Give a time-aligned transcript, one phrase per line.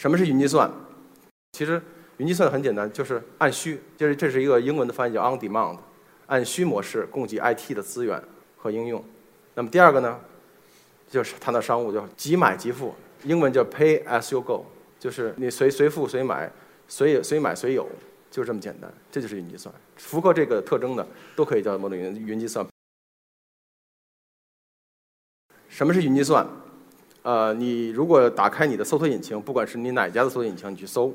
[0.00, 0.72] 什么是云计算？
[1.52, 1.78] 其实
[2.16, 5.76] 云计算很简单，就是按需，就是这是一个英文的翻译叫 on demand，
[6.24, 8.18] 按需模式供给 IT 的资源
[8.56, 9.04] 和应用。
[9.52, 10.18] 那么第二个呢，
[11.06, 12.94] 就是谈到商务，叫即买即付，
[13.24, 14.64] 英文叫 pay as you go，
[14.98, 16.50] 就是你随随付随买，
[16.88, 17.86] 随随买随有，
[18.30, 19.74] 就这么简单，这就是云计算。
[19.96, 21.06] 符合这个特征的
[21.36, 22.66] 都可以叫某种云云计算。
[25.68, 26.46] 什么是云计算？
[27.22, 31.12] 呃，你如果打开你的搜索引擎，不管是你哪家的搜索引擎，你去搜，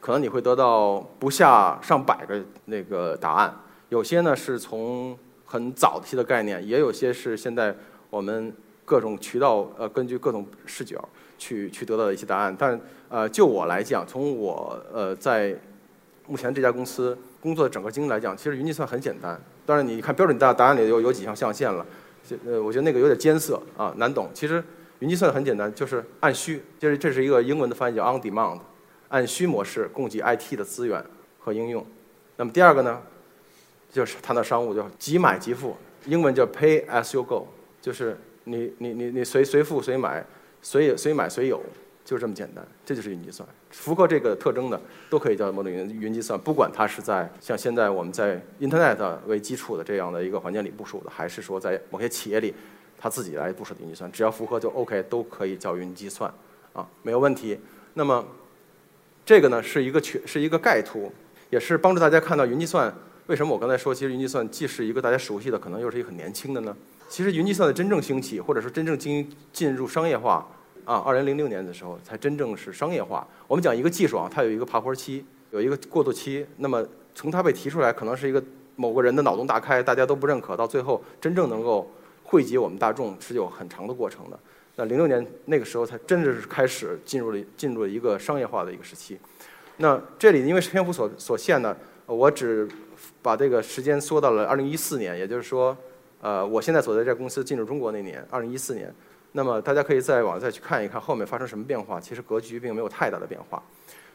[0.00, 3.54] 可能你会得到不下上百个那个答案。
[3.88, 7.74] 有些呢是从很早期的概念，也有些是现在
[8.10, 8.52] 我们
[8.84, 11.02] 各种渠道呃根据各种视角
[11.38, 12.54] 去去得到的一些答案。
[12.56, 15.56] 但呃，就我来讲，从我呃在
[16.26, 19.40] 目前这家公司工作的整个经历来讲，其实云计算很简单。
[19.66, 21.84] 当然，你看标准答答案里有有几项象限了。
[22.46, 24.28] 呃，我觉得那个有点艰涩啊，难懂。
[24.34, 24.62] 其实
[25.00, 28.60] 云计算很简单，就是按需，就是这是一个英文的翻译叫 on demand，
[29.08, 31.04] 按需模式供给 IT 的资源
[31.38, 31.86] 和应用。
[32.36, 33.00] 那么第二个呢，
[33.92, 37.46] 就是谈到商务，叫即买即付，英文叫 pay as you go，
[37.80, 40.24] 就是你你你你随随付随买，
[40.62, 41.62] 随随买随有。
[42.04, 43.46] 就这么简单，这就是云计算。
[43.68, 52.54] 符合这个特征的都可以叫某种云云计算，不管它是在像现在我们在 Internet 为基础的这样的一个环境里部署的，还是说在某些企业里
[52.98, 56.32] 他自己来部署云计算，只要符合就 OK，都可以叫云计算
[56.72, 57.58] 啊，没有问题。
[57.94, 58.24] 那么
[59.24, 61.12] 这个呢是一个全是一个概图，
[61.50, 62.92] 也是帮助大家看到云计算
[63.26, 66.76] 为什么我刚才说，其实云计算既是一个大家熟悉的，可能又是一个很年轻的呢？
[67.08, 70.46] 其实云计算的真正兴起，或者说真正进进入商业化。
[70.84, 73.28] 啊，二零零六年的时候才真正是商业化。
[73.46, 76.46] 我们讲一个技术啊，它有一个爬坡期，有一个过渡期。
[76.56, 76.82] 那么
[77.14, 78.42] 从它被提出来，可能是一个
[78.74, 81.90] 某个人的脑洞大开，大家都不认可，到最后真正能够
[82.28, 84.38] 惠及我们大众，是有很长的过程的。
[84.76, 89.18] 那零六年那个时候才真的是开始进入了进入了一个商业化的一个时期。
[89.78, 91.74] 那这里因为篇幅所所限呢，
[92.04, 92.68] 我只
[93.22, 95.74] 把这个时间缩到了二零一四年，也就是说，
[96.20, 98.94] 呃，我现在所在这公司进入中国那年，二零一四年。
[99.32, 103.62] 那么大家可以在网再去看一看后面发生什么变化，其实格局并没有太大的变化。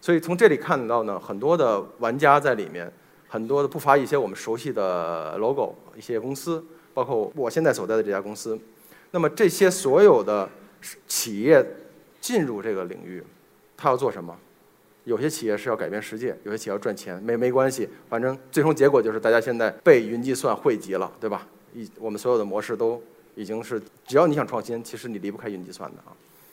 [0.00, 2.90] 所以从这里看到呢，很多的玩家在里面，
[3.28, 6.64] 很多的不乏一些我们熟悉的 logo，一些公司，
[6.94, 8.58] 包括我现在所在的这家公司。
[9.10, 10.48] 那么这些所有的
[11.06, 11.64] 企业
[12.20, 13.22] 进入这个领域，
[13.76, 14.36] 他要做什么？
[15.04, 21.46] 有些企业是要改变世界，有些企业要赚钱，没没关系，反正最终结果就是大家现在被云计算汇集了，对吧？
[21.74, 23.02] 一我们所有的模式都。
[23.34, 26.12] 已经是，只要你想创新，其实你离不开云计算的啊。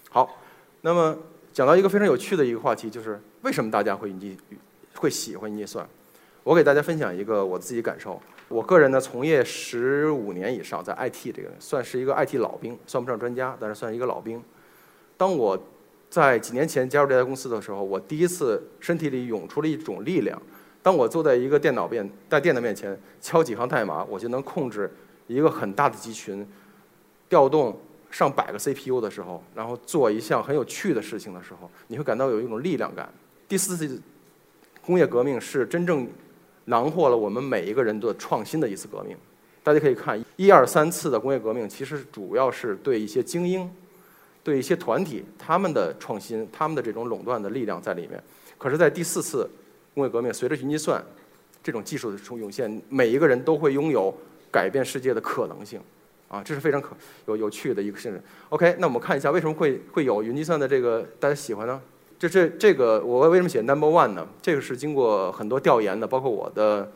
[0.09, 0.39] 好，
[0.79, 1.13] 那么
[1.51, 4.37] 讲到一个非常有趣的一个话题，就是为什么大家会云计
[4.95, 5.85] 会喜欢云计算？
[6.41, 8.21] 我给大家分享一个我自己感受。
[8.49, 14.43] 我个人呢，从业十五年以上，在 IT 这个算是一个 IT 老兵，算不上专家，但是算一个老兵。
[15.15, 15.57] 当我
[16.09, 20.41] 在几年前加入这家公司的时候，我第一次身体里涌出了一种力量。
[20.81, 24.91] 当我坐在一个电脑面在电脑面前敲几行代码，我就能控制
[25.27, 26.45] 一个很大的集群。
[27.27, 27.79] 调动
[28.09, 33.07] 上百个 CPU 的时候，然后做一项很有趣的事情的时候，你会感到有一种力量感。
[33.47, 34.01] 第四次
[34.83, 36.07] 工业革命是真正
[36.69, 39.17] 囊括了我们每一个人的创新的一次革命。
[39.61, 43.69] 大家可以看一二三次的工业革命，其实主要是对一些精英、
[44.43, 48.21] 对一些团体他们的创新、他们的这种垄断的力量在里面。
[48.57, 49.49] 可是，在第四次
[49.93, 51.03] 工业革命，随着云计算
[51.61, 54.13] 这种技术的出涌现，每一个人都会拥有
[54.49, 55.79] 改变世界的可能性。
[56.29, 58.21] 啊，这是非常可有有趣的一个性质。
[58.49, 61.81] OK，那我们看一下为什么会会有云计算的这个大家喜欢呢？
[62.19, 64.27] 这这这个我为什么写 Number One 呢？
[64.41, 66.91] 这个是经过很多调研的，包括我的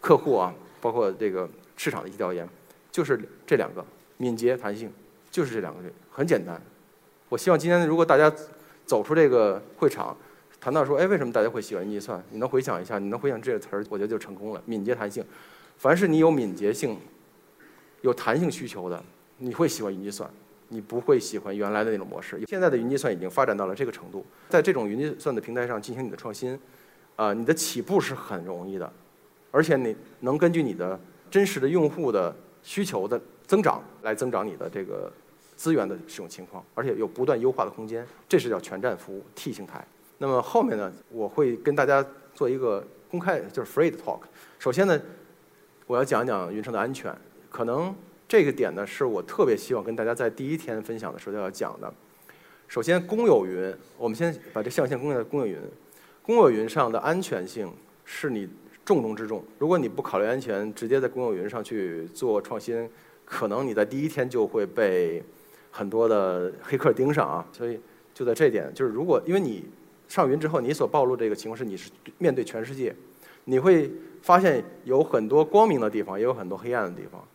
[0.00, 2.48] 客户啊，包括这个市场的一些调研，
[2.92, 3.84] 就是这两个
[4.16, 4.88] 敏捷弹性，
[5.32, 5.80] 就是这两个
[6.12, 6.60] 很简单。
[7.28, 8.32] 我希望今天如果大家
[8.86, 10.16] 走出这个会场，
[10.60, 12.22] 谈到说，哎，为什么大家会喜欢云计算？
[12.30, 14.62] 你能回想一下，你能回想这个词儿，我觉得就成功了。
[14.64, 15.24] 敏捷弹性，
[15.76, 16.96] 凡是你有敏捷性。
[18.02, 19.02] 有弹性需求的，
[19.38, 20.30] 你会喜欢云计算，
[20.68, 22.40] 你不会喜欢原来的那种模式。
[22.46, 26.58] 现在的云计算已经发展到了这个程度，在这种云计算的平台上进行你的创新，
[27.16, 28.92] 啊，你的起步是很容易的，
[29.50, 30.98] 而且你能根据你的
[31.30, 35.12] 真实的用户的需求的增长来增长你的这个
[35.56, 38.06] 资源的使用情况，而且有不断优化的空间。
[38.28, 39.84] 这是叫全站服务 T 形态。
[40.18, 42.04] 那么后面呢，我会跟大家
[42.34, 44.20] 做一个公开，就是 free 的 talk。
[44.58, 45.00] 首先呢，
[45.86, 47.14] 我要讲一讲云上的安全。
[47.50, 47.94] 可能
[48.28, 51.92] 这个点呢，是我特别希望跟大家在第一天分享的时候要讲的。
[52.68, 55.56] 首先，公有云，我们先把这象限公在公有云。
[56.22, 57.72] 公有云上的安全性
[58.04, 58.46] 是你
[58.84, 59.42] 重中之重。
[59.58, 62.86] 如果你不考虑安全，直接在公有云上去做创新，
[63.24, 65.22] 可能你在第一天就会被
[65.70, 67.46] 很多的黑客盯上啊。
[67.50, 67.80] 所以
[68.12, 69.64] 就在这点，就是如果因为你
[70.06, 72.94] 上云之后，你所暴露这个情况是你是面对全世界，
[73.44, 73.90] 你会
[74.20, 77.26] 发现有很多光明的地方，也有很多黑暗的地方。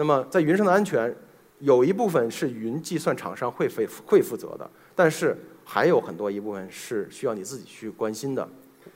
[0.00, 1.14] 那么在云上的安全，
[1.58, 8.48] 有一部分是云计算厂商会负会负责的，但是还有很多一部分是需要你自己去关心的。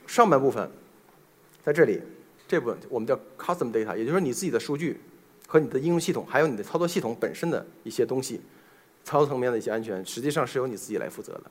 [0.07, 0.67] 上半部分
[1.63, 2.01] 在这里，
[2.47, 4.99] 这部分我们叫 custom data，也就是说你自己的数据
[5.47, 8.41] 和你的应用系统，还有你的操作系统本身的一些东西，
[9.03, 11.43] 操作层面的一些安全，实际上是由你自己来负责的。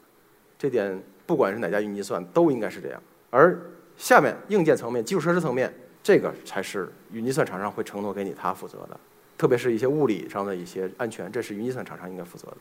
[0.59, 3.01] 这点不管是哪家云计算都应该是这样。
[3.31, 3.57] 而
[3.97, 5.73] 下面硬件层面、基础设施层面，
[6.03, 8.99] 这个才是云计算厂商会承诺给你他负责的。
[9.45, 12.57] 特别是一些物理上的一些安全，这是云计算厂商应该负责的。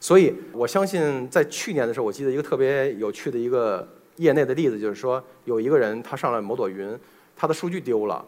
[0.00, 6.98] 所以我相信，在去年的时候，我记得一个特别有趣的一个业内的例子，就是说有一个人他上了某朵云，
[7.36, 8.24] 他的数据丢了，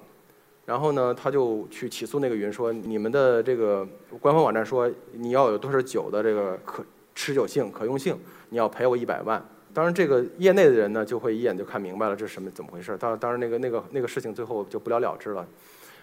[0.65, 3.85] 然后呢，他就去起诉那个云，说你们的这个
[4.21, 6.85] 官方网站说你要有多少久的这个可
[7.17, 8.17] 持久性、可用性，
[8.51, 9.45] 你要赔我一百万。
[9.75, 12.97] 当然，这个业内的人呢，就会一眼就看明白了这是什么怎么回事。
[12.97, 15.45] 当当然，那个那个那个事情最后就不了了之了。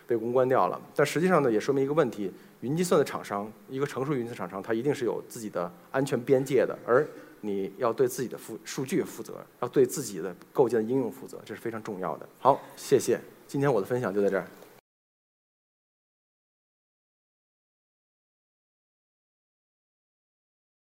[0.07, 2.31] 被公关掉了，但实际上呢，也说明一个问题：
[2.61, 7.07] 云计算的厂商，一个成熟云计算厂商，它一定是有自己的安全边界的，而
[7.41, 12.27] 你要对自己的负数据负责，要对自己的构建的应用负责，这是非常重要的。
[12.39, 14.45] 好，谢谢，今天我的分享就在这儿。